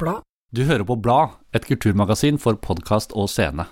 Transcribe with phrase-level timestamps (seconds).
[0.00, 0.22] Blad.
[0.52, 3.66] Du hører på Blad, et kulturmagasin for podkast og scene.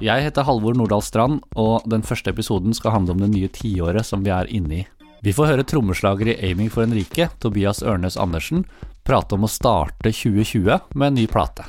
[0.00, 4.06] Jeg heter Halvor Nordahl Strand, og den første episoden skal handle om det nye tiåret
[4.06, 4.86] som vi er inne i.
[5.26, 8.62] Vi får høre trommeslager i Aiming for en rike, Tobias Ørnes Andersen,
[9.04, 11.66] prate om å starte 2020 med en ny plate.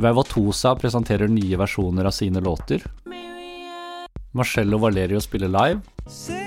[0.00, 2.88] Vauvatosa presenterer nye versjoner av sine låter.
[4.32, 6.39] Marcello Valerio spiller live.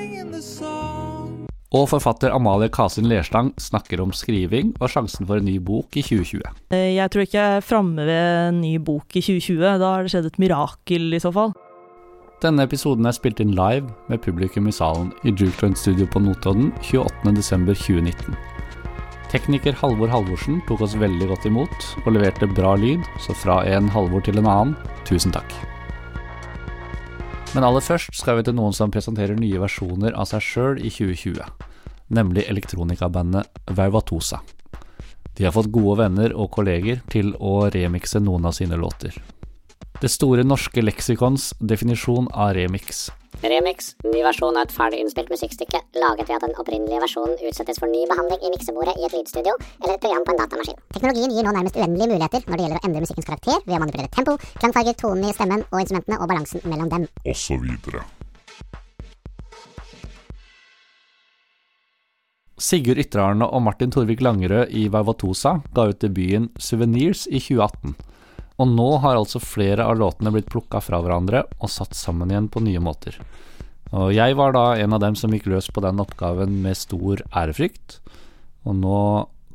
[1.74, 6.04] Og forfatter Amalie Kasin Lerstang snakker om skriving og sjansen for en ny bok i
[6.06, 6.44] 2020.
[6.70, 9.80] Eh, Jeg tror ikke jeg er framme ved en ny bok i 2020.
[9.82, 11.56] Da har det skjedd et mirakel, i så fall.
[12.44, 16.74] Denne episoden er spilt inn live med publikum i salen i Jukeland Studio på Notodden
[16.84, 18.36] 28.12.2019.
[19.34, 23.90] Tekniker Halvor Halvorsen tok oss veldig godt imot og leverte bra lyd, så fra en
[23.90, 24.76] Halvor til en annen,
[25.10, 25.50] tusen takk.
[27.54, 30.90] Men aller først skal vi til noen som presenterer nye versjoner av seg sjøl i
[30.90, 31.38] 2020,
[32.18, 34.40] nemlig elektronikabandet Vauvatosa.
[35.38, 39.14] De har fått gode venner og kolleger til å remikse noen av sine låter.
[40.02, 43.06] Det store norske leksikons definisjon av remix.
[43.44, 47.82] Remix, ny versjon av et ferdig innspilt musikkstykke, laget ved at den opprinnelige versjonen utsettes
[47.82, 50.78] for ny behandling i miksebordet i et lydstudio eller et program på en datamaskin.
[50.96, 53.82] Teknologien gir nå nærmest uendelige muligheter når det gjelder å endre musikkens karakter ved å
[53.84, 57.10] manipulere tempo, klangfarger, tonen i stemmen og instrumentene og balansen mellom dem.
[57.28, 58.06] Og så videre.
[62.64, 67.98] Sigurd Ytterarne og Martin Torvik Langerød i Vauvatosa ga ut debuten Souvenirs i 2018.
[68.62, 72.52] Og nå har altså flere av låtene blitt plukka fra hverandre og satt sammen igjen
[72.54, 73.18] på nye måter.
[73.94, 77.22] Og jeg var da en av dem som gikk løs på den oppgaven med stor
[77.34, 78.00] ærefrykt.
[78.66, 79.00] Og nå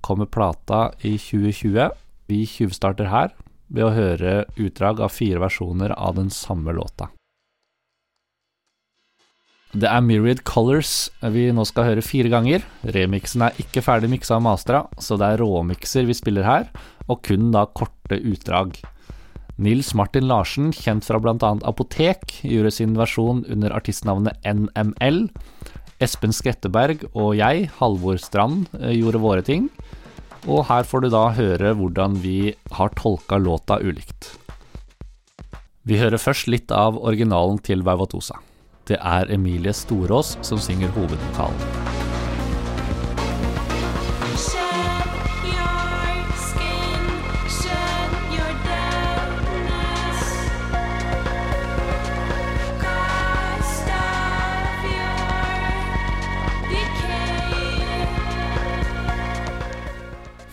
[0.04, 1.90] kommer plata i 2020.
[2.30, 3.34] Vi tjuvstarter her
[3.68, 7.10] ved å høre utdrag av fire versjoner av den samme låta.
[9.68, 12.62] Det er Myriad Colors vi nå skal høre fire ganger.
[12.88, 16.70] Remixen er ikke ferdig miksa og mastra, så det er råmikser vi spiller her,
[17.08, 18.78] og kun da korte utdrag.
[19.58, 21.50] Nils Martin Larsen, kjent fra bl.a.
[21.66, 25.24] Apotek, gjorde sin versjon under artistnavnet NML.
[25.98, 29.66] Espen Skretteberg og jeg, Halvor Strand, eh, gjorde våre ting.
[30.46, 34.36] Og her får du da høre hvordan vi har tolka låta ulikt.
[35.88, 38.36] Vi hører først litt av originalen til Vervatosa
[38.86, 41.97] Det er Emilie Storås som synger hovedvokalen.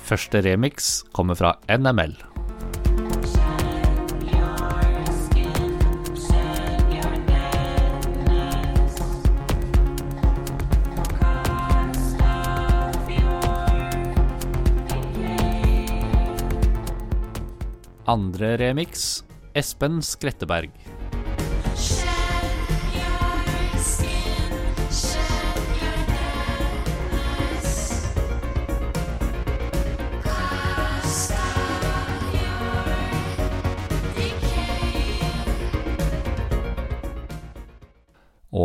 [0.06, 2.14] Første remix kommer fra NML.
[18.06, 19.24] Andre remix
[19.58, 20.70] Espen Skretteberg.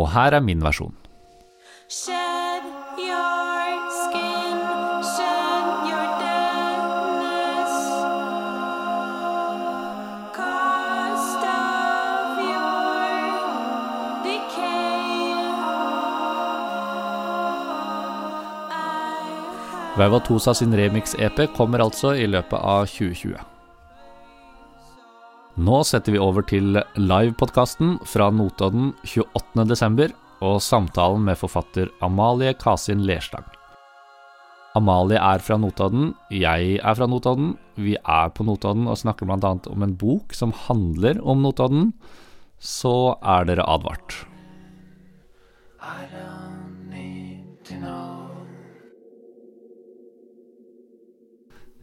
[0.01, 0.95] Og her er min versjon.
[1.91, 2.63] Shed
[2.97, 4.57] your skin,
[5.13, 7.75] shed your deadness.
[10.39, 12.81] Cost of your
[14.25, 15.45] decay.
[18.71, 23.50] I Vauvatosa sin remix-EP kommer altså i løpet av 2020.
[25.61, 30.13] Nå setter vi over til livepodkasten fra Notodden 28.12.
[30.41, 33.45] og samtalen med forfatter Amalie Kasin Lerstang.
[34.79, 37.53] Amalie er fra Notodden, jeg er fra Notodden.
[37.75, 39.53] Vi er på Notodden og snakker bl.a.
[39.69, 41.91] om en bok som handler om Notodden.
[42.57, 44.17] Så er dere advart.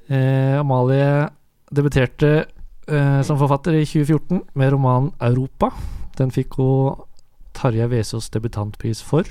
[0.08, 1.28] Eh, Amalie
[1.70, 2.48] debuterte
[2.88, 5.70] eh, som forfatter i 2014 med romanen 'Europa'.
[6.18, 7.04] Den fikk hun
[7.54, 9.24] Tarjei Vesaas debutantpris for.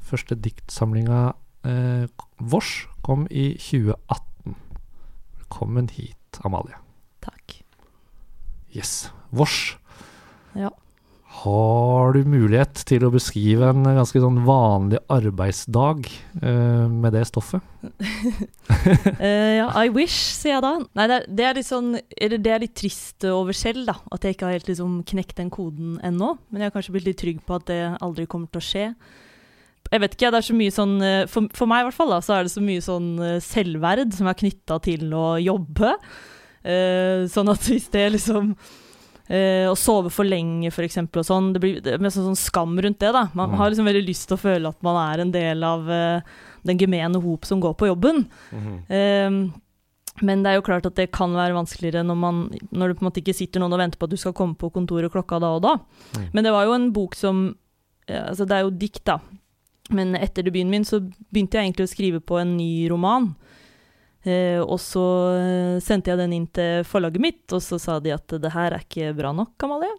[0.00, 1.32] Første diktsamlinga
[1.64, 2.06] eh,
[2.38, 4.56] 'Vårs' kom i 2018.
[5.38, 6.76] Velkommen hit, Amalie.
[7.22, 7.62] Takk.
[8.76, 9.12] Yes.
[9.30, 9.78] Vårs.
[10.54, 10.68] Ja.
[11.42, 16.06] Har du mulighet til å beskrive en ganske sånn vanlig arbeidsdag
[16.40, 17.64] uh, med det stoffet?
[17.82, 20.72] uh, ja, I wish, sier jeg da.
[20.94, 23.96] Nei, det er, det er litt sånn eller Det er litt trist over selv, da.
[24.14, 26.36] At jeg ikke har helt liksom knekt den koden ennå.
[26.48, 28.86] Men jeg har kanskje blitt litt trygg på at det aldri kommer til å skje.
[29.90, 32.14] Jeg vet ikke, det er så mye sånn eh, For, for meg i hvert fall,
[32.14, 33.10] da, så er det så mye sånn
[33.44, 35.92] selvverd som er knytta til å jobbe.
[36.64, 38.54] Uh, sånn at hvis det liksom
[39.28, 42.98] eh, Å sove for lenge, eksempel, og sånn, det blir det mest sånn skam rundt
[43.00, 43.28] det, da.
[43.34, 43.56] Man Mm.
[43.56, 46.20] har liksom veldig lyst til å føle at man er en del av eh,
[46.64, 48.26] den gemene hop som går på jobben.
[48.88, 49.52] Ehm,
[50.22, 53.02] men det er jo klart at det kan være vanskeligere når, man, når det på
[53.04, 55.40] en måte ikke sitter noen og venter på at du skal komme på kontoret klokka
[55.42, 55.72] da og da.
[56.14, 56.28] Mm.
[56.32, 57.56] Men det var jo en bok som
[58.06, 59.18] Altså, det er jo dikt, da.
[59.90, 60.98] Men etter debuten min så
[61.32, 63.30] begynte jeg egentlig å skrive på en ny roman.
[64.24, 65.04] Eh, og så
[65.36, 68.72] eh, sendte jeg den inn til forlaget mitt, og så sa de at det her
[68.72, 69.92] er ikke bra nok, Amalie.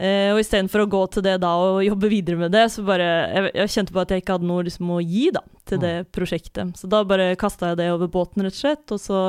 [0.00, 3.08] Eh, og istedenfor å gå til det da og jobbe videre med det, så bare
[3.28, 5.96] Jeg, jeg kjente på at jeg ikke hadde noe liksom, å gi da, til det
[6.16, 6.78] prosjektet.
[6.80, 8.94] Så da bare kasta jeg det over båten, rett og slett.
[8.96, 9.20] Og så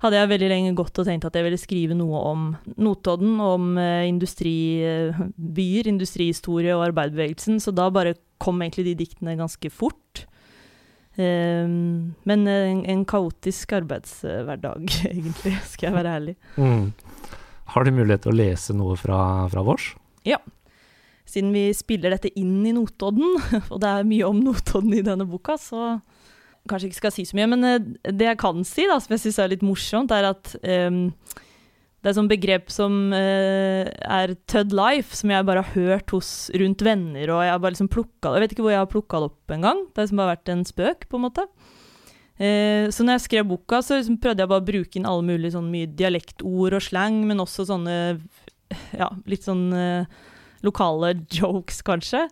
[0.00, 2.44] hadde jeg veldig lenge gått og tenkt at jeg ville skrive noe om
[2.80, 7.60] Notodden, om eh, industribyer, industrihistorie og arbeiderbevegelsen.
[7.60, 10.26] Så da bare kom egentlig de diktene ganske fort.
[11.18, 16.36] Ehm, men en, en kaotisk arbeidshverdag, egentlig, skal jeg være ærlig.
[16.60, 16.92] Mm.
[17.74, 19.20] Har du mulighet til å lese noe fra,
[19.50, 19.92] fra vårs?
[21.30, 23.36] Siden vi spiller dette inn i Notodden,
[23.72, 26.00] og det er mye om Notodden i denne boka, så
[26.68, 27.50] kanskje ikke skal si så mye.
[27.52, 27.78] Men eh,
[28.10, 31.06] det jeg kan si, da, som jeg syns er litt morsomt, er at ehm,
[32.00, 36.48] det er et begrep som uh, er Tud Life, som jeg bare har hørt hos,
[36.56, 37.28] rundt venner.
[37.28, 39.54] og Jeg har bare liksom plukket, jeg vet ikke hvor jeg har plukka det opp
[39.56, 39.82] engang.
[39.84, 41.44] Det har liksom bare vært en spøk, på en måte.
[42.40, 45.28] Uh, så når jeg skrev boka, så liksom prøvde jeg bare å bruke inn alle
[45.28, 47.98] mulige sånn mye dialektord og slang, men også sånne
[49.00, 50.08] ja, litt sånn uh,
[50.64, 52.24] lokale jokes, kanskje.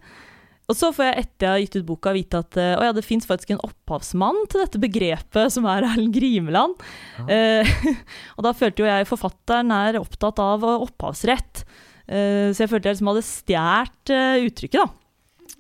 [0.68, 3.04] Og så får jeg etter jeg har gitt ut boka vite at uh, ja, det
[3.06, 6.76] fins faktisk en opphavsmann til dette begrepet, som er Erlend Grimeland.
[7.24, 7.70] Eh,
[8.36, 11.64] og da følte jo jeg forfatteren er opptatt av opphavsrett.
[12.04, 14.12] Uh, så jeg følte jeg liksom hadde stjålet
[14.44, 15.04] uttrykket, da.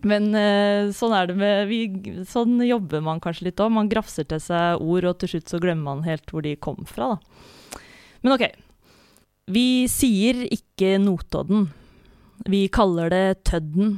[0.08, 0.28] Men
[0.94, 1.78] sånn er det med vi,
[2.28, 3.72] Sånn jobber man kanskje litt òg.
[3.74, 6.84] Man grafser til seg ord, og til slutt så glemmer man helt hvor de kom
[6.86, 7.80] fra, da.
[8.22, 8.44] Men ok.
[9.50, 11.66] Vi sier ikke Notodden.
[12.46, 13.96] Vi kaller det Tødden.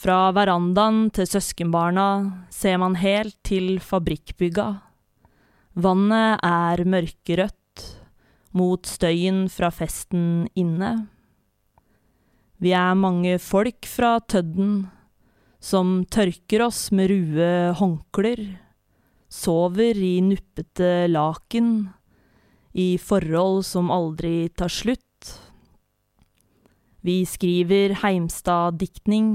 [0.00, 2.04] Fra verandaen til søskenbarna
[2.48, 4.70] ser man helt til fabrikkbygga.
[5.76, 7.82] Vannet er mørkerødt
[8.56, 10.94] mot støyen fra festen inne.
[12.64, 14.88] Vi er mange folk fra Tødden
[15.60, 18.40] som tørker oss med rue håndklær,
[19.28, 21.90] sover i nuppete laken,
[22.72, 25.36] i forhold som aldri tar slutt.
[27.04, 29.34] Vi skriver Heimstad-diktning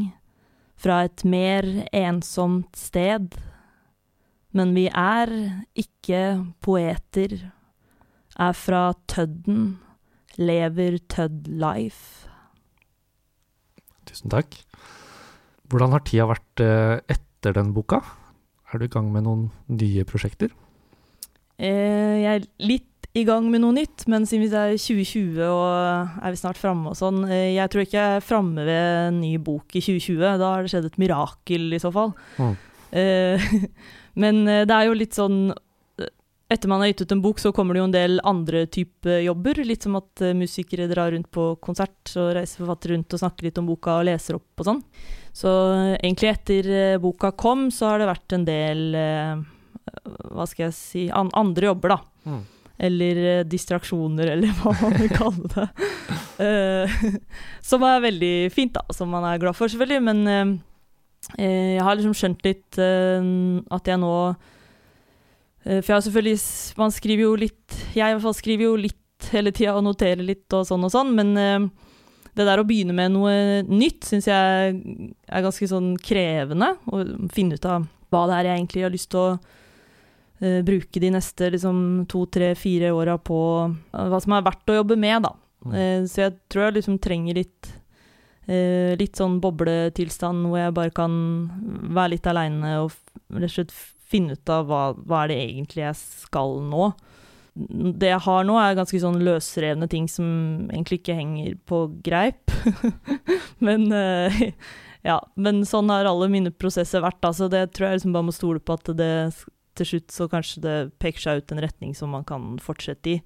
[0.75, 3.35] fra et mer ensomt sted,
[4.55, 5.31] men vi er
[5.75, 6.21] ikke
[6.63, 7.35] poeter,
[8.35, 9.77] er fra Tødden,
[10.37, 12.27] lever Tødd life.
[14.05, 14.59] Tusen takk.
[15.71, 18.03] Hvordan har tida vært eh, etter den boka?
[18.71, 20.53] Er du i gang med noen nye prosjekter?
[21.55, 26.19] Eh, jeg er litt i gang med noe nytt, men siden vi er 2020 og
[26.19, 29.21] er vi snart framme og sånn eh, Jeg tror ikke jeg er framme ved en
[29.21, 30.23] ny bok i 2020.
[30.41, 32.11] Da har det skjedd et mirakel, i så fall.
[32.35, 32.57] Mm.
[32.99, 33.45] Eh,
[34.21, 35.45] men eh, det er jo litt sånn
[36.51, 39.15] Etter man har gitt ut en bok, så kommer det jo en del andre type
[39.23, 39.63] jobber.
[39.65, 43.57] Litt som at musikere drar rundt på konsert, og reiser forfattere rundt og snakker litt
[43.57, 44.83] om boka og leser opp og sånn.
[45.33, 45.49] Så
[45.95, 46.69] egentlig etter
[47.01, 51.95] boka kom, så har det vært en del Hva skal jeg si an andre jobber,
[51.95, 52.29] da.
[52.29, 52.43] Mm.
[52.77, 55.67] Eller eh, distraksjoner, eller hva man vil kalle det.
[56.43, 56.97] Eh,
[57.69, 58.83] som er veldig fint, da.
[58.95, 60.01] Som man er glad for, selvfølgelig.
[60.03, 60.27] Men
[61.39, 63.31] eh, jeg har liksom skjønt litt eh,
[63.73, 64.11] at jeg nå
[65.65, 69.29] For jeg har selvfølgelig Man skriver jo litt Jeg i hvert fall skriver jo litt
[69.31, 71.31] hele tida og noterer litt og sånn og sånn, men
[72.35, 76.73] det der å begynne med noe nytt syns jeg er ganske sånn krevende.
[76.85, 76.99] Å
[77.33, 79.37] finne ut av hva det er jeg egentlig har lyst til å
[80.39, 81.77] bruke de neste liksom,
[82.11, 83.39] to, tre, fire åra på
[83.71, 85.33] eh, hva som er verdt å jobbe med, da.
[85.65, 85.73] Mm.
[85.73, 87.71] Eh, så jeg tror jeg liksom trenger litt
[88.45, 91.17] eh, litt sånn bobletilstand hvor jeg bare kan
[91.95, 92.93] være litt aleine og
[93.33, 93.75] rett og slett
[94.05, 96.91] finne ut av hva, hva er det egentlig jeg skal nå.
[97.55, 100.27] Det jeg har nå, er ganske sånn løsrevne ting som
[100.67, 102.53] egentlig ikke henger på greip.
[103.65, 104.51] men eh,
[105.09, 108.35] ja, men sånn har alle mine prosesser vært, så det tror jeg liksom bare må
[108.35, 109.13] stole på at det
[109.75, 113.19] til slutt så kanskje det peker seg ut en retning som man kan fortsette i.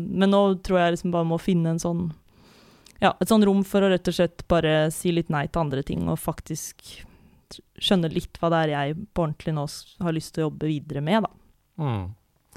[0.00, 2.08] Men nå tror jeg liksom bare må finne en sånn
[3.00, 5.82] ja, et sånn rom for å rett og slett bare si litt nei til andre
[5.86, 6.84] ting, og faktisk
[7.80, 9.64] skjønne litt hva det er jeg på ordentlig nå
[10.04, 11.30] har lyst til å jobbe videre med, da.
[11.80, 12.04] Mm.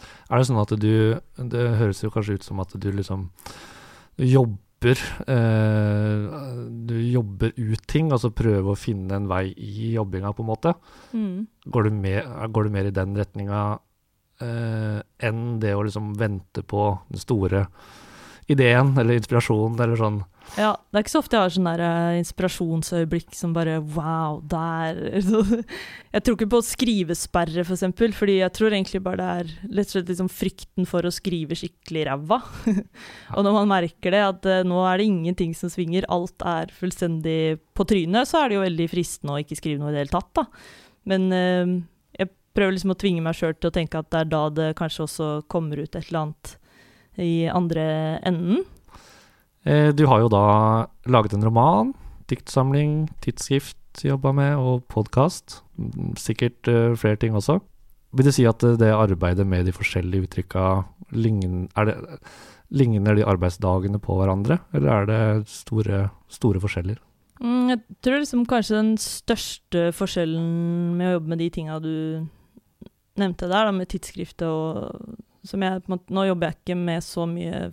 [0.04, 1.16] Er det sånn at du
[1.54, 3.30] Det høres jo kanskje ut som at du liksom
[4.18, 10.34] jobber jobber eh, Du jobber ut ting, altså prøver å finne en vei i jobbinga,
[10.34, 10.74] på en måte.
[11.14, 11.48] Mm.
[11.66, 13.80] Går du, mer, går du mer i den retninga
[14.42, 17.68] eh, enn det å liksom vente på den store
[18.52, 20.22] ideen eller inspirasjonen eller sånn?
[20.54, 24.38] Ja, det er ikke så ofte jeg har sånn der eh, inspirasjonsøyeblikk som bare wow,
[24.46, 25.00] der
[26.14, 29.88] Jeg tror ikke på skrivesperre, for eksempel, fordi jeg tror egentlig bare det er rett
[29.90, 32.38] og slett liksom frykten for å skrive skikkelig ræva.
[33.36, 36.76] og når man merker det, at eh, nå er det ingenting som svinger, alt er
[36.76, 40.04] fullstendig på trynet, så er det jo veldig fristende å ikke skrive noe i det
[40.04, 40.46] hele tatt, da.
[41.10, 41.74] Men eh,
[42.20, 44.70] jeg prøver liksom å tvinge meg sjøl til å tenke at det er da det
[44.78, 46.56] kanskje også kommer ut et eller annet
[47.22, 47.88] i andre
[48.26, 48.64] enden.
[49.66, 50.46] Eh, du har jo da
[51.08, 51.94] laget en roman,
[52.28, 55.62] diktsamling, tidsskrift jobba med, og podkast.
[56.20, 57.60] Sikkert eh, flere ting også.
[58.14, 60.66] Vil det si at eh, det arbeidet med de forskjellige uttrykka
[61.16, 61.96] lign- er
[62.74, 66.98] Ligner de arbeidsdagene på hverandre, eller er det store, store forskjeller?
[67.38, 71.94] Mm, jeg tror liksom kanskje den største forskjellen med å jobbe med de tinga du
[73.22, 76.80] nevnte der, da, med tidsskriftet og som jeg, på en måte, Nå jobber jeg ikke
[76.80, 77.68] med så mye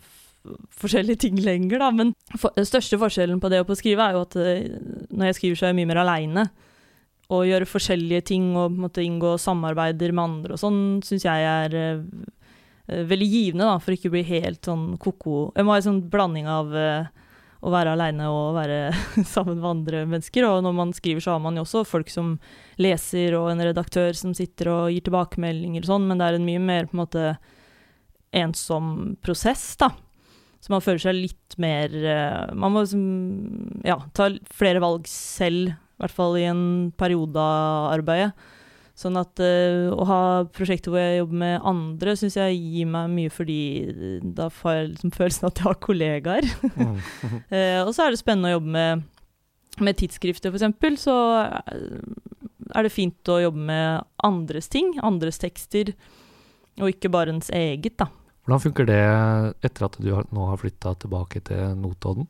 [0.80, 4.06] forskjellige ting lenger, da, men for, den største forskjellen på det og på å skrive
[4.06, 4.66] er jo at eh,
[5.10, 6.46] når jeg skriver, så er jeg mye mer aleine.
[7.30, 11.76] Å gjøre forskjellige ting og måte inngå samarbeider med andre og sånn, syns jeg er
[11.78, 12.02] eh,
[13.10, 15.50] veldig givende, da, for ikke å bli helt sånn ko-ko.
[15.54, 17.06] Jeg må ha en sånn blanding av uh,
[17.60, 18.80] å være aleine og være
[19.34, 20.48] sammen med andre mennesker.
[20.48, 22.34] Og når man skriver, så har man jo også folk som
[22.82, 26.48] leser, og en redaktør som sitter og gir tilbakemeldinger og sånn, men det er en
[26.48, 27.26] mye mer på en måte
[28.40, 29.92] ensom prosess, da.
[30.60, 33.04] Så man føler seg litt mer eh, Man må liksom,
[33.86, 36.64] ja, ta flere valg selv, i hvert fall i en
[37.00, 38.34] periode av arbeidet.
[39.00, 43.08] Sånn at uh, å ha prosjekter hvor jeg jobber med andre, syns jeg gir meg
[43.14, 43.60] mye fordi
[44.36, 46.48] da får jeg liksom følelsen at jeg har kollegaer.
[46.74, 49.06] uh, og så er det spennende å jobbe med,
[49.80, 51.06] med tidsskrifter, f.eks.
[51.06, 51.96] Så eh,
[52.76, 55.94] er det fint å jobbe med andres ting, andres tekster,
[56.80, 58.10] og ikke bare ens eget, da.
[58.50, 59.02] Hvordan funker det
[59.62, 62.26] etter at du har, nå har flytta tilbake til Notodden?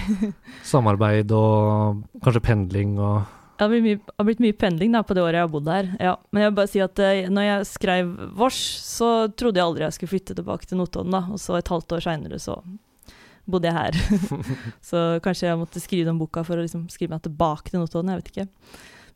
[0.70, 3.26] Samarbeid og kanskje pendling og
[3.58, 5.90] Det har mye, har blitt mye pendling da, på det året jeg har bodd her.
[6.00, 6.14] Ja.
[6.32, 9.84] Men jeg vil bare si at eh, når jeg skrev Vårs, så trodde jeg aldri
[9.84, 11.12] jeg skulle flytte tilbake til Notodden.
[11.12, 12.56] da, Og så et halvt år seinere så
[13.44, 14.00] bodde jeg her.
[14.94, 18.14] så kanskje jeg måtte skrive den boka for å liksom skrive meg tilbake til Notodden.
[18.14, 18.48] Jeg vet ikke.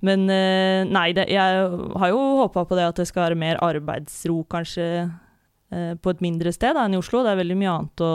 [0.04, 1.68] Men eh, nei, det, jeg
[2.04, 5.08] har jo håpa på det at det skal være mer arbeidsro, kanskje,
[6.02, 7.22] på et mindre sted da, enn i Oslo.
[7.24, 8.12] Det er veldig mye annet å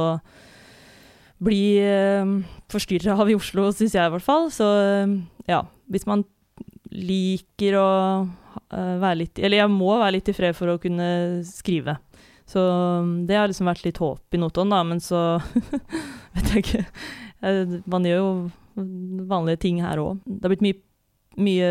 [1.40, 2.34] bli eh,
[2.72, 4.50] forstyrra av i Oslo, syns jeg i hvert fall.
[4.52, 5.14] Så eh,
[5.52, 5.62] ja,
[5.92, 6.26] hvis man
[6.92, 7.88] liker å
[8.74, 11.10] eh, være litt Eller jeg må være litt i fred for å kunne
[11.48, 11.98] skrive.
[12.50, 15.20] Så um, det har liksom vært litt håp i Notodden, da, men så
[16.34, 16.86] vet jeg ikke.
[17.46, 18.32] Eh, Man gjør jo
[19.30, 20.24] vanlige ting her òg.
[20.26, 20.80] Det har blitt mye,
[21.46, 21.70] mye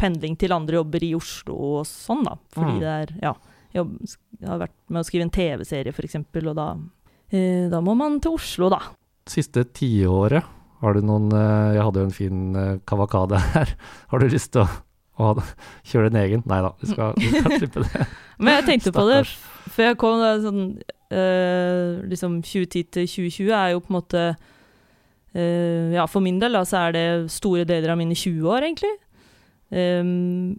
[0.00, 2.38] pendling til andre jobber i Oslo og sånn, da.
[2.56, 2.80] Fordi Mm.
[2.82, 3.34] det er Ja.
[3.74, 3.94] Jobb,
[4.46, 6.68] har vært med å skrive en TV-serie, eksempel, og da,
[7.34, 8.80] eh, da må man til Oslo, da.
[9.30, 10.46] siste tiåret,
[10.84, 13.70] har du noen eh, Jeg hadde jo en fin eh, kavakade her.
[14.10, 14.66] Har du lyst til å,
[15.16, 15.30] å
[15.88, 16.42] kjøre din egen?
[16.50, 18.08] Nei da, vi skal, vi skal slippe det.
[18.38, 19.22] Men jeg tenkte på det
[19.72, 20.24] før jeg kom.
[20.24, 20.66] Er sånn,
[21.14, 24.24] eh, liksom 2010 til 2020 er jo på en måte
[25.32, 28.68] eh, Ja, for min del da, så er det store deler av mine 20 år,
[28.68, 28.94] egentlig.
[29.74, 30.54] Um,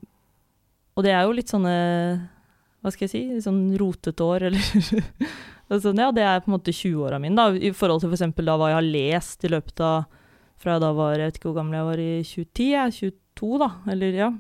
[0.98, 1.76] og det er jo litt sånne
[2.86, 3.42] Hva skal jeg si?
[3.42, 4.62] Sånn rotete år, eller
[5.82, 8.28] sånn, Ja, det er på en måte 20-åra mine, da, i forhold til f.eks.
[8.38, 10.06] da hva jeg har lest i løpet av
[10.62, 13.56] Fra da var Jeg vet ikke hvor gammel jeg var i 2010, jeg er 22,
[13.66, 13.72] da.
[13.96, 14.34] Eller ja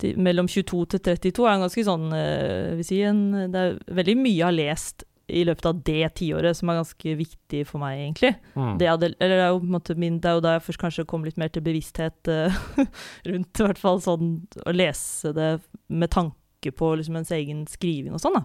[0.00, 3.22] til, mellom 22 til 32 er en ganske sånn øh, vil si en,
[3.52, 7.12] Det er veldig mye jeg har lest i løpet av det tiåret som er ganske
[7.18, 8.36] viktig for meg, egentlig.
[8.54, 8.76] Mm.
[8.78, 9.46] Det, hadde, eller det,
[9.90, 12.60] er min, det er jo da jeg først kanskje kom litt mer til bevissthet eh,
[13.32, 15.56] rundt i hvert fall sånn å lese det
[15.90, 16.38] med tanke
[16.74, 18.38] på liksom ens egen skriving og sånn.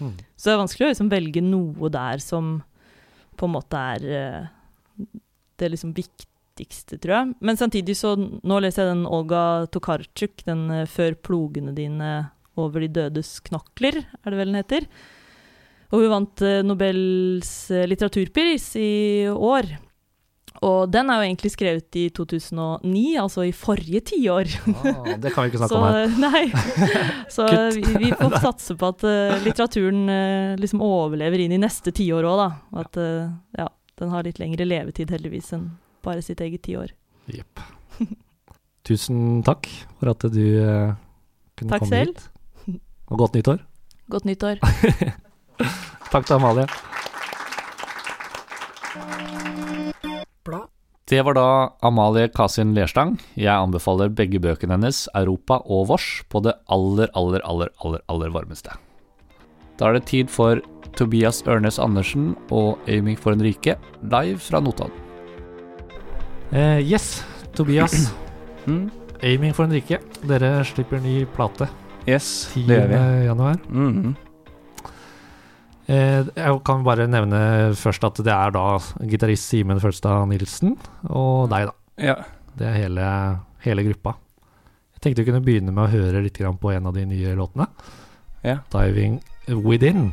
[0.00, 0.14] Mm.
[0.36, 2.58] Så det er vanskelig å liksom velge noe der som
[3.36, 5.08] på en måte er eh,
[5.60, 7.34] det liksom viktigste, tror jeg.
[7.44, 12.80] Men samtidig så Nå leser jeg den Olga Tokarczuk, den eh, 'Før plogene dine over
[12.80, 14.88] de dødes knokler', er det vel den heter.
[15.92, 19.76] Og hun vant eh, Nobels litteraturpris i år.
[20.64, 24.52] Og den er jo egentlig skrevet i 2009, altså i forrige tiår.
[24.72, 26.14] Ah, det kan vi ikke snakke Så, om her.
[26.26, 26.44] nei.
[27.32, 27.46] Så
[27.76, 32.24] vi, vi får satse på at uh, litteraturen uh, liksom overlever inn i neste tiår
[32.28, 32.48] òg, da.
[32.84, 33.28] At uh,
[33.60, 33.68] ja,
[34.00, 35.68] den har litt lengre levetid, heldigvis, enn
[36.06, 36.92] bare sitt eget tiår.
[37.34, 37.60] Jepp.
[38.86, 39.66] Tusen takk
[39.98, 40.42] for at du
[41.58, 42.14] kunne Takk komme selv.
[42.14, 42.78] hit.
[43.10, 43.64] Og godt nyttår.
[44.14, 44.60] Godt nyttår.
[46.12, 46.68] Takk til Amalie.
[51.06, 51.48] Det var da
[51.86, 53.12] Amalie Kasin Lerstang.
[53.38, 58.32] Jeg anbefaler begge bøkene hennes, Europa og Vårs, på det aller, aller, aller, aller, aller
[58.34, 58.74] varmeste.
[59.78, 60.58] Da er det tid for
[60.98, 65.04] Tobias Ørnes Andersen og Aiming for en rike, live fra Notodden.
[66.50, 67.22] Eh, yes,
[67.54, 67.96] Tobias.
[68.66, 68.88] Mm.
[69.22, 70.00] Aiming for en rike.
[70.26, 71.68] Dere slipper ny plate
[72.10, 72.64] Yes, 10.
[72.66, 73.26] det gjør vi.
[73.28, 73.60] januar.
[73.70, 74.25] Mm Eh,
[75.86, 77.40] jeg kan bare nevne
[77.78, 78.64] først at det er da
[79.06, 80.74] gitarist Simen Følstad Nilsen
[81.06, 81.76] og deg, da.
[82.02, 82.16] Ja.
[82.56, 83.08] Det er hele,
[83.62, 84.16] hele gruppa.
[84.96, 87.68] Jeg tenkte vi kunne begynne med å høre litt på en av de nye låtene.
[88.42, 88.60] Ja.
[88.70, 90.12] 'Diving Within'.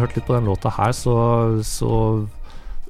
[0.00, 1.14] Jeg hørt litt på den låta her, så,
[1.66, 1.92] så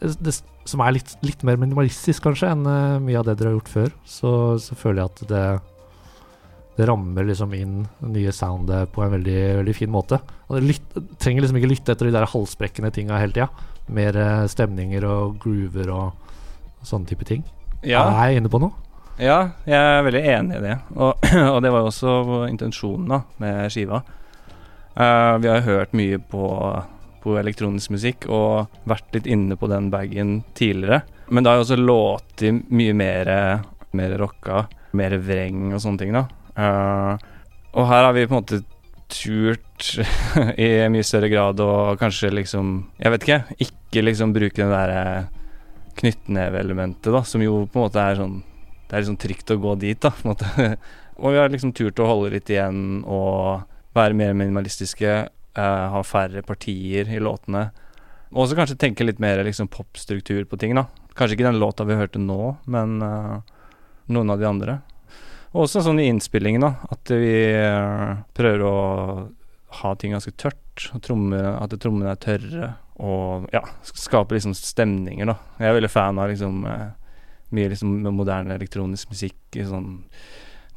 [0.01, 0.37] det,
[0.69, 3.75] Som er litt, litt mer minimalistisk, kanskje, enn eh, mye av det dere har gjort
[3.75, 3.91] før.
[4.07, 5.45] Så, så føler jeg at det
[6.81, 10.17] det rammer liksom inn det nye soundet på en veldig, veldig fin måte.
[10.49, 13.51] Og lytt, trenger liksom ikke lytte etter de der halsbrekkende tinga hele tida.
[13.93, 16.31] Mer eh, stemninger og groover og,
[16.79, 17.43] og sånne type ting.
[17.85, 18.07] Ja.
[18.07, 18.73] Er jeg inne på noe?
[19.21, 20.77] ja, jeg er veldig enig i det.
[20.97, 22.15] Og, og det var jo også
[22.49, 24.01] intensjonen da, med skiva.
[24.97, 26.47] Uh, vi har hørt mye på,
[27.23, 31.03] på elektronisk musikk og vært litt inne på den bagen tidligere.
[31.31, 33.31] Men det har jo også låter mye mer,
[33.97, 34.65] mer rocka,
[34.99, 36.27] mer vreng og sånne ting, da.
[36.59, 37.15] Uh,
[37.79, 38.63] og her har vi på en måte
[39.11, 39.91] turt
[40.61, 43.41] i mye større grad og kanskje liksom Jeg vet ikke.
[43.67, 45.05] Ikke liksom bruke det derre
[46.01, 48.39] knyttneveelementet, da, som jo på en måte er sånn
[48.87, 50.71] Det er liksom trygt å gå dit, da, på en måte.
[51.21, 55.15] og vi har liksom turt å holde litt igjen og være mer minimalistiske,
[55.57, 57.71] eh, ha færre partier i låtene.
[58.31, 60.87] Og også kanskje tenke litt mer liksom popstruktur på ting, da.
[61.19, 63.41] Kanskje ikke den låta vi hørte nå, men uh,
[64.15, 64.77] noen av de andre.
[65.51, 68.77] Og også sånn i innspillingen, da, at vi uh, prøver å
[69.81, 70.87] ha ting ganske tørt.
[71.03, 72.71] Tromme, at trommene er tørre,
[73.03, 75.37] og ja, skape liksom stemninger, da.
[75.59, 76.63] Jeg er veldig fan av liksom
[77.51, 80.05] mye liksom moderne elektronisk musikk, sånn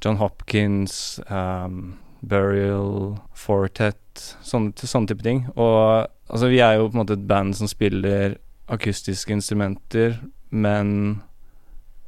[0.03, 5.43] John Hopkins, um, Burial, Fortet, sånne, sånne type ting.
[5.57, 8.37] Og altså, vi er jo på en måte et band som spiller
[8.71, 10.17] akustiske instrumenter,
[10.49, 11.21] men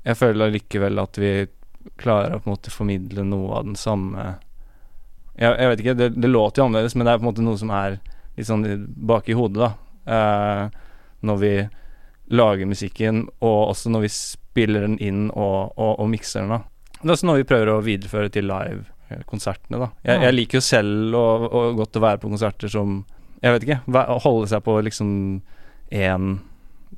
[0.06, 1.34] jeg føler allikevel at vi
[2.02, 4.24] klarer å på en måte formidle noe av den samme
[5.36, 7.44] Jeg, jeg vet ikke, det, det låter jo annerledes, men det er på en måte
[7.44, 7.98] noe som er
[8.38, 8.64] litt sånn
[9.08, 10.14] bak i hodet, da.
[10.16, 10.78] Eh,
[11.28, 11.52] når vi
[12.32, 16.62] lager musikken, og også når vi spiller den inn og, og, og mikser den, da.
[17.02, 18.48] Det er også noe vi prøver å videreføre til
[19.10, 19.90] live-konsertene, da.
[20.08, 23.04] Jeg, jeg liker jo selv og, og godt å være på konserter som
[23.44, 23.80] Jeg vet ikke.
[24.02, 25.10] Å holde seg på liksom
[25.94, 26.40] én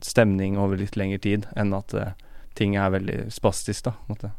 [0.05, 2.11] stemning over litt lengre tid, enn at uh,
[2.57, 3.93] ting er veldig spastisk, da.
[3.97, 4.07] Mm.
[4.11, 4.31] måte.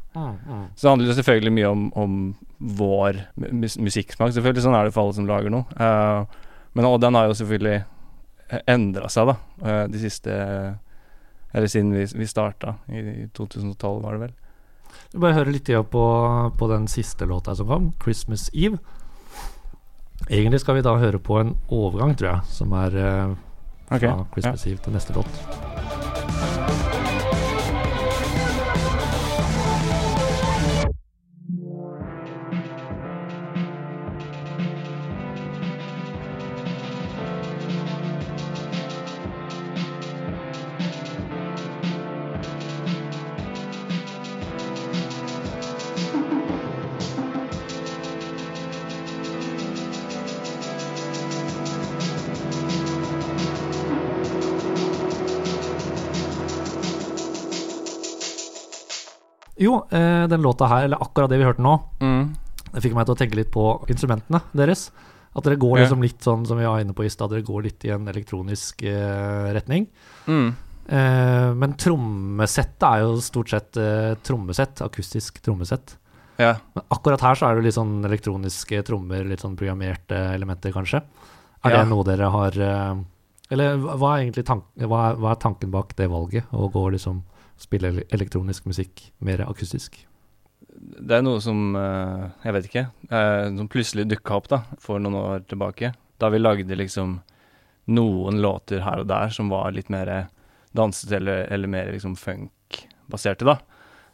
[0.74, 2.18] Så det handler jo selvfølgelig mye om, om
[2.58, 4.32] vår mus musikksmak.
[4.34, 5.66] Selvfølgelig sånn er det for alle som lager noe.
[5.78, 6.24] Uh,
[6.78, 7.82] men og den har jo selvfølgelig
[8.70, 10.30] endra seg, da, Uh, de siste
[11.50, 14.34] Eller siden vi, vi starta, i, i 2012 var det vel.
[15.12, 16.04] Vi bare høre litt på,
[16.58, 18.78] på den siste låta som kom, 'Christmas Eve'.
[20.28, 23.36] Egentlig skal vi da høre på en overgang, tror jeg, som er eh,
[23.88, 25.97] fra fra 'Christmas Eve' til neste låt.
[59.58, 62.34] Jo, eh, den låta her, eller akkurat det vi hørte nå, Mm.
[62.72, 64.90] det fikk meg til å tenke litt på instrumentene deres.
[65.36, 67.62] At dere går liksom litt sånn som vi var inne på i stad, dere går
[67.62, 69.86] litt i en elektronisk eh, retning.
[70.26, 70.54] Mm.
[70.88, 75.96] Eh, men trommesettet er jo stort sett eh, trommesett, akustisk trommesett.
[76.38, 76.54] Ja.
[76.74, 81.02] Men akkurat her så er det litt sånn elektroniske trommer, litt sånn programmerte elementer, kanskje.
[81.64, 81.82] Er Ja.
[81.82, 82.94] det noe dere har eh,
[83.50, 86.44] Eller hva hva er egentlig tanken, hva, er, hva er tanken bak det valget?
[86.52, 87.22] Å gå liksom
[87.58, 89.98] spille elektronisk musikk mer akustisk?
[90.78, 92.84] Det er noe som eh, Jeg vet ikke.
[93.10, 95.92] som plutselig dukka opp da for noen år tilbake.
[96.18, 97.20] Da vi lagde liksom
[97.88, 100.28] noen låter her og der som var litt mer
[100.76, 103.56] dansete eller, eller mer liksom funk-baserte, da.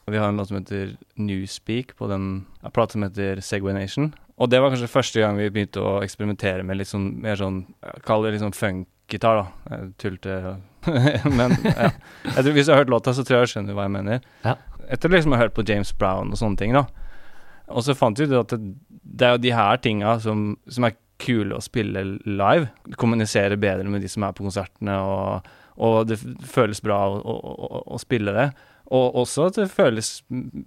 [0.06, 4.12] Vi har en låt som heter Newspeak på den ja, plata som heter Segway Nation.
[4.36, 7.62] Og det var kanskje første gang vi begynte å eksperimentere med litt sånn mer sånn
[8.04, 9.46] Kall det liksom sånn funk-gitar, da.
[9.70, 10.60] Jeg tulte
[11.38, 11.90] Men ja.
[12.36, 14.20] Jeg tror, hvis du har hørt låta, så tror jeg jeg skjønner hva jeg mener.
[14.44, 14.56] Ja.
[14.88, 16.84] Etter liksom å ha hørt på James Brown og sånne ting, da.
[17.68, 20.84] Og så fant vi ut at det, det er jo de her tinga som, som
[20.84, 22.68] er kule å spille live.
[23.00, 25.48] Kommunisere bedre med de som er på konsertene, og,
[25.80, 28.50] og det føles bra å, å, å, å spille det.
[28.92, 30.18] Og også at det føles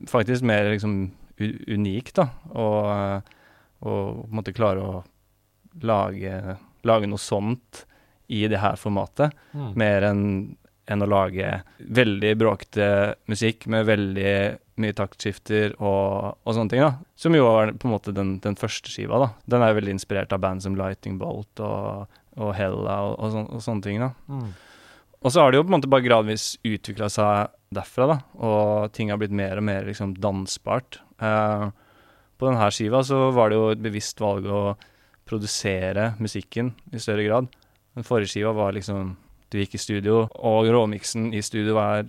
[0.10, 2.32] faktisk mer liksom unikt, da.
[2.58, 3.30] Og,
[3.86, 5.04] og på en måte klare å
[5.86, 7.86] lage, lage noe sånt
[8.28, 9.74] i det her formatet Mm.
[9.76, 10.24] mer enn
[10.88, 11.48] enn å lage
[11.84, 12.86] veldig bråkete
[13.28, 14.36] musikk med veldig
[14.80, 16.94] mye taktskifter og, og sånne ting, da.
[17.20, 19.28] Som jo var på en måte den, den første skiva, da.
[19.52, 22.08] Den er veldig inspirert av band som Lighting Bolt og,
[22.40, 24.14] og Hella og, og, sån, og sånne ting, da.
[24.32, 24.48] Mm.
[25.18, 28.18] Og så har det jo på en måte bare gradvis utvikla seg derfra, da.
[28.48, 31.02] Og ting har blitt mer og mer liksom dansbart.
[31.20, 31.68] Uh,
[32.40, 34.78] på denne skiva så var det jo et bevisst valg å
[35.28, 37.52] produsere musikken i større grad.
[37.98, 39.16] Den forrige skiva var liksom
[39.52, 42.06] Du gikk i studio, og råmiksen i studio var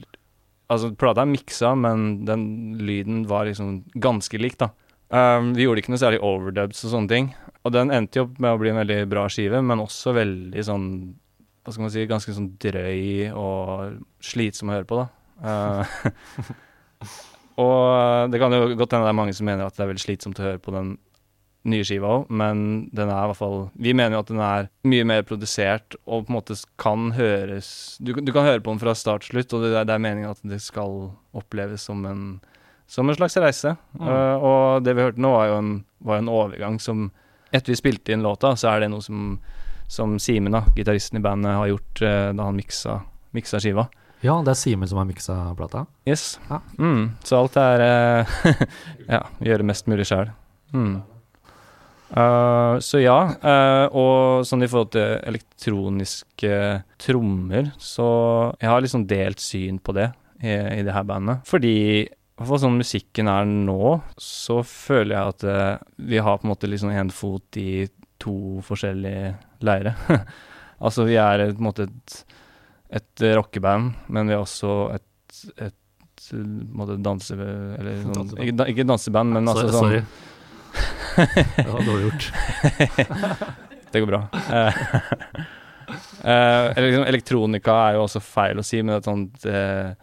[0.69, 2.43] Altså, plata er miksa, men den
[2.85, 4.67] lyden var liksom ganske lik, da.
[5.09, 7.31] Um, vi gjorde ikke noe særlig overdubs og sånne ting.
[7.65, 10.65] Og den endte jo opp med å bli en veldig bra skive, men også veldig
[10.69, 10.85] sånn
[11.65, 15.09] Hva skal man si Ganske sånn drøy og slitsom å høre på, da.
[15.41, 17.09] Uh,
[17.65, 20.05] og det kan jo godt hende det er mange som mener at det er veldig
[20.05, 20.99] slitsomt å høre på den
[21.71, 22.61] nye skiva òg, men
[22.97, 26.27] den er i hvert fall Vi mener jo at den er mye mer produsert og
[26.27, 29.55] på en måte kan høres Du, du kan høre på den fra start til slutt,
[29.57, 32.25] og det, det er meningen at det skal oppleves som en,
[32.91, 33.75] som en slags reise.
[33.99, 34.09] Mm.
[34.09, 35.73] Uh, og det vi hørte nå, var jo en,
[36.05, 37.11] var en overgang som
[37.49, 39.39] Etter vi spilte inn låta, så er det noe som,
[39.89, 42.99] som Simen, da, gitaristen i bandet, har gjort uh, da han miksa,
[43.33, 43.87] miksa skiva.
[44.21, 45.87] Ja, det er Simen som har miksa plata.
[46.09, 46.35] Yes.
[46.51, 46.61] Ja.
[46.77, 48.51] Mm, så alt er uh,
[49.15, 50.29] Ja, gjøre mest mulig sjøl.
[50.75, 50.99] Mm.
[52.11, 56.53] Eh, så ja, Uh, og sånn i forhold til elektroniske
[57.01, 58.09] trommer, så
[58.59, 60.09] jeg har liksom delt syn på det
[60.43, 61.45] i, i det her bandet.
[61.49, 66.49] Fordi for hvert sånn musikken er nå, så føler jeg at uh, vi har på
[66.49, 67.87] en måte liksom en fot i
[68.23, 69.35] to forskjellige
[69.67, 69.95] leire.
[70.85, 72.39] altså vi er på en måte et,
[73.01, 76.33] et rockeband, men vi er også et, et
[76.75, 77.37] måte danse...
[77.39, 78.43] Eller sånn, Danseband.
[78.45, 80.28] ikke, ikke danseband, men altså sorry, sånn.
[81.57, 82.29] Det var dårlig gjort.
[83.93, 84.21] Det går bra.
[84.53, 84.83] Eh,
[86.25, 89.95] eh, liksom, elektronika er jo også feil å si, men sånt eh,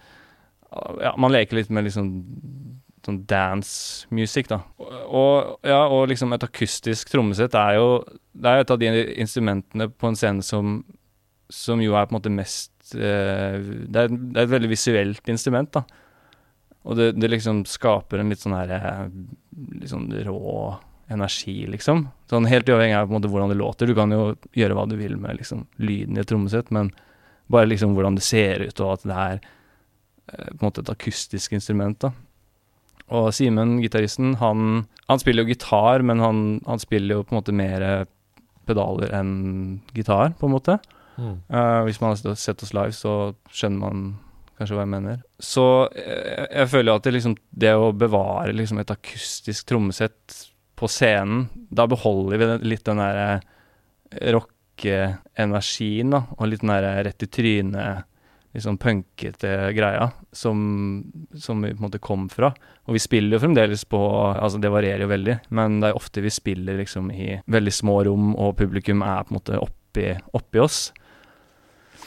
[1.06, 2.10] Ja, man leker litt med liksom
[3.06, 4.64] sånn dance-musikk, da.
[5.06, 7.90] Og, ja, og liksom et akustisk trommesett er jo
[8.34, 8.90] Det er jo et av de
[9.22, 10.80] instrumentene på en scene som
[11.54, 15.30] som jo er på en måte mest eh, det, er, det er et veldig visuelt
[15.30, 15.84] instrument, da.
[16.86, 19.10] Og det, det liksom skaper en litt sånn her
[19.78, 20.42] Litt sånn rå
[21.12, 22.08] energi, liksom.
[22.30, 23.90] Sånn helt uavhengig av på en måte hvordan det låter.
[23.90, 26.92] Du kan jo gjøre hva du vil med liksom lyden i et trommesett, men
[27.52, 30.94] bare liksom hvordan det ser ut, og at det er eh, på en måte et
[30.96, 32.14] akustisk instrument, da.
[33.14, 37.38] Og Simen, gitaristen, han, han spiller jo gitar, men han, han spiller jo på en
[37.38, 37.86] måte mer
[38.66, 39.36] pedaler enn
[39.94, 40.80] gitar, på en måte.
[41.20, 41.36] Mm.
[41.54, 44.08] Uh, hvis man har sett oss live, så skjønner man
[44.58, 45.22] kanskje hva jeg mener.
[45.38, 50.42] Så jeg, jeg føler at det, liksom, det å bevare liksom, et akustisk trommesett
[50.76, 53.40] på scenen, da beholder vi litt den derre
[54.36, 58.12] rockeenergien, da, og litt den derre rett i trynet,
[58.56, 60.60] liksom punkete greia, som,
[61.36, 62.54] som vi på en måte kom fra.
[62.88, 64.00] Og vi spiller jo fremdeles på
[64.32, 67.98] Altså, det varierer jo veldig, men det er ofte vi spiller liksom i veldig små
[68.08, 70.80] rom, og publikum er på en måte oppi, oppi oss.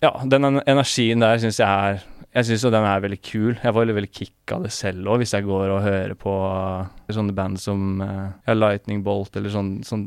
[0.01, 2.01] Ja, den energien der syns jeg er
[2.37, 3.55] Jeg syns jo den er veldig kul.
[3.57, 6.35] Jeg får veldig, veldig kick av det selv òg, hvis jeg går og hører på
[6.45, 10.05] eh, sånne band som eh, ja, Lightning Bolt eller sånn, sånn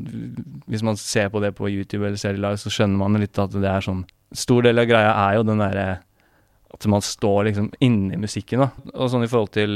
[0.70, 3.42] Hvis man ser på det på YouTube eller ser det live, så skjønner man litt
[3.42, 5.86] at det er sånn Stor del av greia er jo den derre
[6.72, 8.70] at man står liksom inni musikken, da.
[8.94, 9.74] Og sånn i forhold til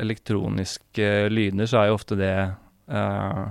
[0.00, 3.42] elektroniske lyder, så er jo ofte det eh,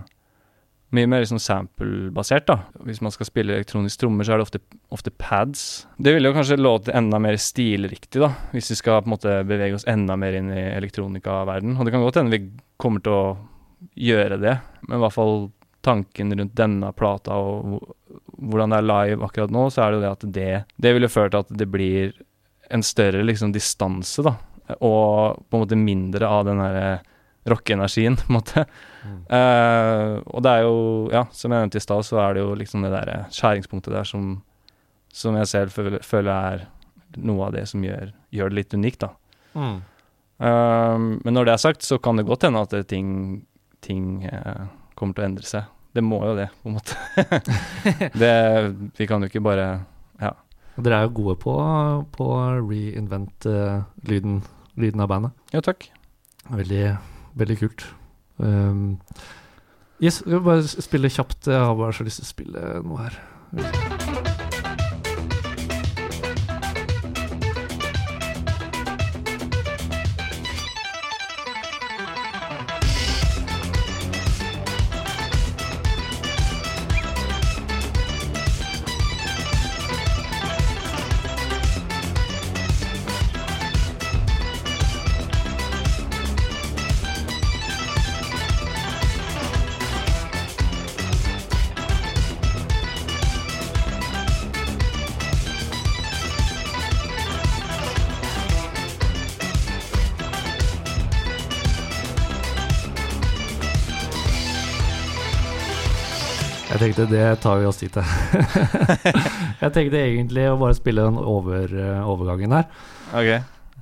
[0.95, 2.57] mye mer liksom sample-basert, da.
[2.87, 4.61] Hvis man skal spille elektronisk trommer, så er det ofte,
[4.93, 5.63] ofte pads.
[6.01, 9.37] Det ville jo kanskje låte enda mer stilriktig, da, hvis vi skal på en måte
[9.49, 11.77] bevege oss enda mer inn i elektronikaverden.
[11.77, 12.49] Og det kan godt hende vi
[12.81, 13.37] kommer til å
[13.99, 15.49] gjøre det, men i hvert fall
[15.85, 17.93] tanken rundt denne plata og
[18.39, 20.49] hvordan det er live akkurat nå, så er det jo det at det
[20.87, 22.11] Det ville ført til at det blir
[22.69, 24.35] en større liksom distanse, da,
[24.85, 26.99] og på en måte mindre av den derre
[27.51, 28.65] rockeenergien, på en måte.
[29.05, 30.77] Eh, og det er jo,
[31.13, 34.07] ja, som jeg nevnte i stad, så er det jo liksom det derre skjæringspunktet der
[34.07, 34.35] som,
[35.13, 36.67] som jeg selv føler, føler er
[37.25, 39.13] noe av det som gjør, gjør det litt unikt, da.
[39.57, 39.79] Mm.
[40.39, 43.09] Uh, men når det er sagt, så kan det godt hende at ting,
[43.83, 45.67] ting uh, kommer til å endre seg.
[45.95, 46.97] Det må jo det, på en måte.
[48.21, 48.33] det,
[48.97, 49.69] vi kan jo ikke bare
[50.77, 51.53] Og Dere er jo gode på,
[52.13, 52.27] på
[52.69, 54.37] reinvent eh, lyden,
[54.79, 55.33] lyden av bandet.
[55.51, 55.89] Jo, takk.
[56.47, 56.83] Veldig,
[57.39, 57.87] veldig kult.
[58.39, 58.99] Um,
[60.03, 61.49] yes, vi vil bare spille kjapt.
[61.51, 63.98] Jeg har bare så lyst til å spille noe her.
[106.99, 108.03] Tenkte det tar vi oss tid til.
[109.63, 112.65] jeg tenkte egentlig å bare spille den over, eh, overgangen her.
[113.15, 113.29] Ok.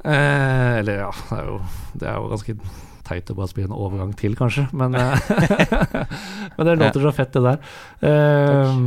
[0.06, 1.56] Eh, eller ja, det er, jo,
[1.98, 2.56] det er jo ganske
[3.08, 4.68] teit å bare spille en overgang til, kanskje.
[4.78, 5.18] Men, eh,
[6.60, 7.60] men det låter så fett, det der.
[8.06, 8.82] Eh,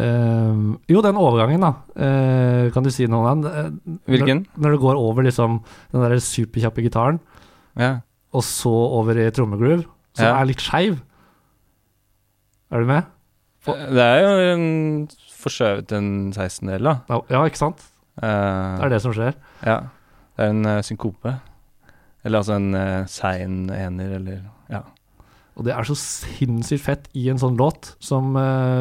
[0.00, 1.74] eh, jo, den overgangen, da.
[2.08, 3.78] Eh, kan du si noe om den?
[4.08, 4.44] Hvilken?
[4.54, 5.60] Når, når du går over liksom
[5.92, 7.20] den der superkjappe gitaren,
[7.76, 7.98] Ja.
[8.32, 9.84] og så over i trommegroove,
[10.16, 10.38] som Ja.
[10.40, 11.02] er litt skeiv.
[12.72, 13.10] Er du med?
[13.64, 14.64] For- Det er jo en
[15.44, 17.20] forskjøvet en 16-del, da.
[17.32, 17.84] Ja, ikke sant?
[18.20, 19.34] Uh, Det er det som skjer.
[19.66, 19.78] Ja.
[20.36, 21.32] Det er en uh, synkope.
[22.24, 24.82] Eller altså en uh, sein ener, eller Ja.
[25.54, 28.32] Og det er så sinnssykt fett i en sånn låt, som,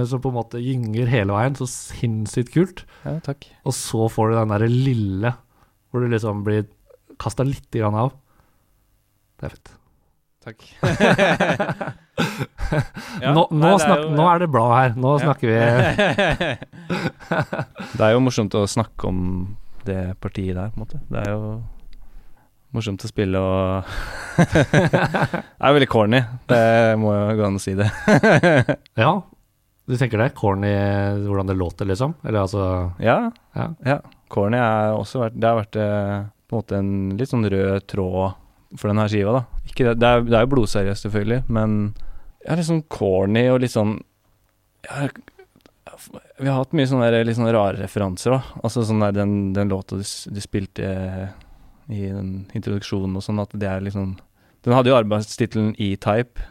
[0.10, 1.54] som på en måte gynger hele veien.
[1.54, 2.82] Så sinnssykt kult.
[3.06, 3.46] Ja, takk.
[3.62, 5.36] Og så får du den derre lille,
[5.92, 6.66] hvor du liksom blir
[7.22, 8.16] kasta litt grann av.
[9.38, 9.74] Det er fett.
[10.44, 10.60] Takk.
[13.24, 14.92] nå, nå, snak, nå er det bra her.
[15.00, 15.56] Nå snakker vi
[17.96, 19.22] Det er jo morsomt å snakke om
[19.88, 21.00] det partiet der, på en måte.
[21.08, 21.40] Det er jo
[22.76, 23.84] morsomt å spille og
[24.36, 26.20] Det er veldig corny.
[26.50, 26.64] Det
[27.00, 27.88] må jo gå an å si det.
[29.00, 29.12] Ja,
[29.88, 30.34] du tenker det?
[30.36, 30.74] Corny,
[31.24, 32.14] hvordan det låter, liksom?
[32.24, 33.32] Eller altså Ja.
[33.56, 33.68] Ja.
[33.86, 34.00] ja.
[34.28, 37.82] Corny er også vært Det har vært eh, på en måte en litt sånn rød
[37.92, 38.32] tråd
[38.80, 39.44] for denne skiva, da.
[39.70, 41.78] Ikke, det, det, er, det er jo blodseriøst, selvfølgelig, men
[42.44, 43.94] jeg er litt sånn corny og litt sånn
[44.84, 45.14] jeg,
[46.42, 48.60] Vi har hatt mye sånne der, litt sånne rare referanser, da.
[48.66, 50.90] Altså sånn der den, den låta du, de spilte
[51.92, 54.14] i den introduksjonen og sånn, at det er liksom
[54.64, 56.44] Den hadde jo arbeidstittelen E-Type,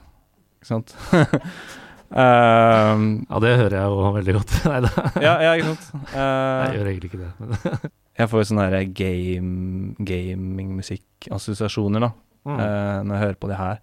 [0.61, 0.92] ikke sant?
[2.12, 4.56] um, Ja, det hører jeg jo veldig godt.
[4.72, 4.90] Nei da.
[5.24, 5.90] ja, ja, ikke sant?
[6.12, 7.92] Jeg Uh, gjør egentlig ikke det.
[8.18, 12.11] Jeg får jo sånne der game, gaming-musikk-assosiasjoner, da,
[12.44, 12.59] Mm.
[12.61, 13.79] eh, når jeg hører på det her.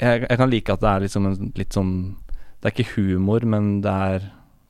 [0.00, 2.16] Jeg, jeg kan like at det er liksom en, litt sånn
[2.60, 4.20] Det er ikke humor, men det er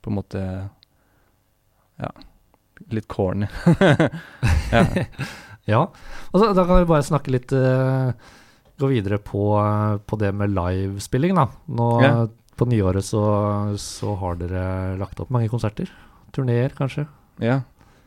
[0.03, 0.41] på en måte
[1.99, 2.09] Ja,
[2.91, 3.47] litt corny.
[4.75, 4.83] ja.
[5.65, 5.79] Ja,
[6.29, 8.11] og så, da kan vi bare snakke litt uh,
[8.77, 11.47] Gå videre på, uh, på det med livespilling, da.
[11.73, 12.11] Nå Ja.
[12.55, 13.23] på nyåret så,
[13.81, 15.89] så har dere lagt opp mange konserter.
[16.35, 17.07] Turneer, kanskje.
[17.41, 17.63] ja.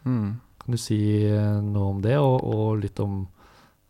[0.06, 0.36] Mm.
[0.68, 3.22] Kan du si eh, noe om det, og, og litt om,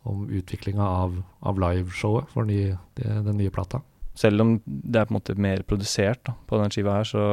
[0.06, 3.80] om utviklinga av, av liveshowet for ny, det, den nye plata?
[4.14, 7.24] Selv om det er på en måte mer produsert da, på den skiva her, så,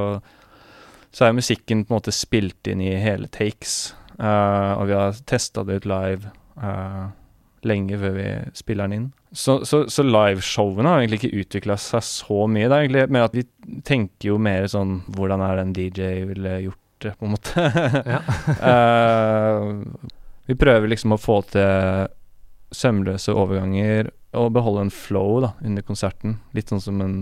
[1.14, 3.94] så er musikken på en måte spilt inn i hele takes.
[4.18, 7.12] Uh, og vi har testa det ut live uh,
[7.70, 8.26] lenge før vi
[8.58, 9.06] spiller den inn.
[9.30, 12.66] Så, så, så liveshowene har egentlig ikke utvikla seg så mye.
[12.66, 13.46] Det er egentlig mer at vi
[13.86, 17.54] tenker jo mer sånn Hvordan er det en DJ ville gjort det, på en måte.
[18.72, 19.72] Eh,
[20.46, 22.12] vi prøver liksom å få til
[22.76, 26.40] sømløse overganger og beholde en flow da, under konserten.
[26.56, 27.18] Litt sånn som en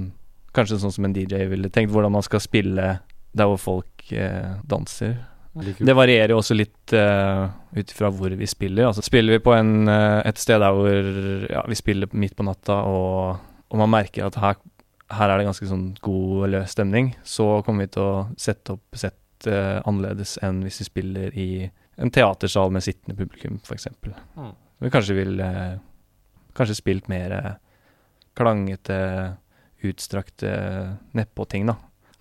[0.54, 2.84] Kanskje sånn som en DJ ville tenkt, hvordan man skal spille
[3.34, 5.16] der hvor folk eh, danser.
[5.54, 8.88] Det varierer jo også litt uh, ut ifra hvor vi spiller.
[8.88, 11.10] Altså Spiller vi på en, uh, et sted der hvor
[11.50, 14.58] ja, vi spiller midt på natta, og, og man merker at her,
[15.14, 18.78] her er det ganske sånn god og løs stemning, så kommer vi til å sette
[18.78, 19.18] opp sett
[19.50, 21.48] eh, annerledes enn hvis vi spiller i
[22.02, 23.90] en teatersal med sittende publikum, f.eks.
[24.38, 24.54] Mm.
[24.84, 25.76] Vi kanskje vil uh,
[26.54, 27.54] Kanskje spilt mer uh,
[28.38, 28.98] klangete,
[29.86, 30.52] utstrakte
[31.18, 31.74] nedpå-ting, da.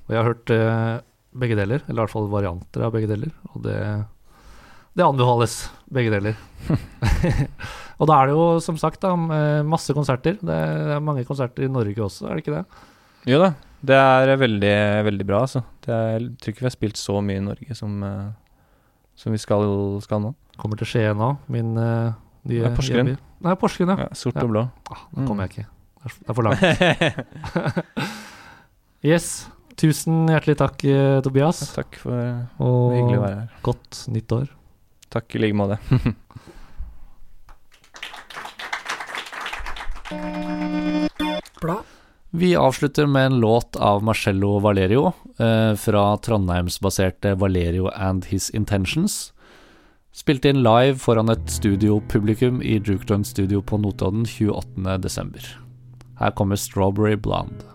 [0.06, 0.52] Og jeg har hørt
[1.36, 3.76] begge deler, eller i hvert fall varianter av begge deler, og det,
[4.96, 5.58] det anbefales,
[5.92, 6.40] begge deler.
[8.00, 9.12] Og da er det jo som sagt da,
[9.62, 10.40] masse konserter.
[10.40, 12.64] Det er mange konserter i Norge også, er det ikke det?
[13.30, 13.52] Jo da,
[13.82, 14.74] det er veldig,
[15.08, 15.60] veldig bra, altså.
[15.84, 18.28] Det er, jeg tror ikke vi har spilt så mye i Norge som, eh,
[19.18, 19.62] som vi skal,
[20.04, 20.30] skal nå.
[20.60, 22.12] Kommer til Skien nå, min eh,
[22.50, 23.14] nye Ja, Porsgrunn.
[23.42, 23.98] Nei, Porsgrunn, ja.
[24.06, 24.42] Ja, sort Ja.
[24.46, 24.62] og blå.
[24.90, 25.48] Ah, da kommer Mm.
[25.48, 25.66] jeg ikke.
[26.02, 26.62] Det er- for langt.
[29.12, 29.48] yes.
[29.76, 31.22] Tusen hjertelig takk, Tobias.
[31.24, 31.72] Tobias.
[31.74, 33.48] Takk for det Og hyggelig å være her.
[33.62, 34.48] godt nytt år.
[35.10, 35.78] Takk i like måte.
[42.34, 49.32] Vi avslutter med en låt av Marcello Valerio eh, fra trondheimsbaserte Valerio and His Intentions.
[50.12, 55.44] Spilte inn live foran et studiopublikum i Jukelund Studio på Notodden 28.12.
[56.20, 57.71] Her kommer Strawberry Blonde.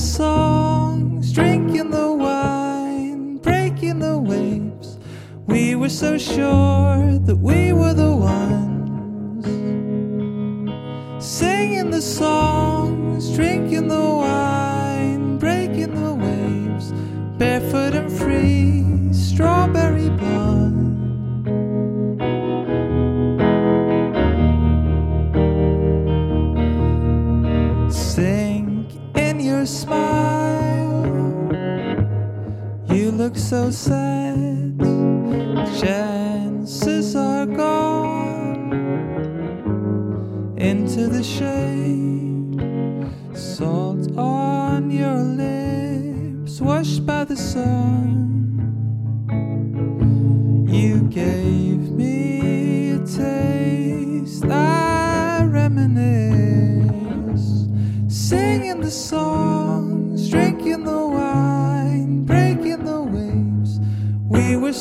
[0.00, 4.98] Songs, drinking the wine, breaking the waves.
[5.46, 9.44] We were so sure that we were the ones.
[11.24, 14.19] Singing the songs, drinking the wine,
[33.50, 34.09] so sad.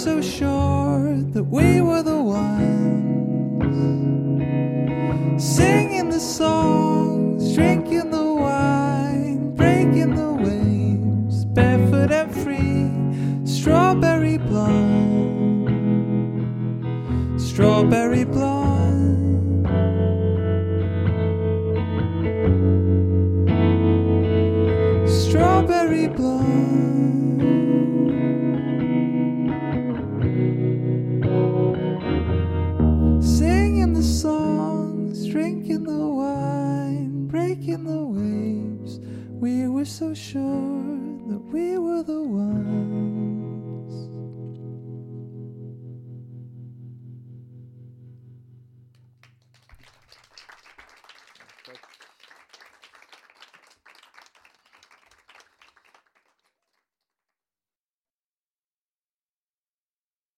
[0.10, 3.62] So sure that we were the ones.
[5.44, 8.09] Singing the songs, drinking